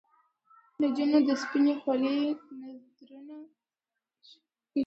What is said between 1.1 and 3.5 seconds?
د سپنې خولې نذرونه